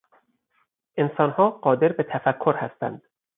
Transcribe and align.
انسانها 0.99 1.49
قادر 1.49 1.87
به 1.91 2.03
تفکر 2.03 2.55
هستند. 2.55 3.01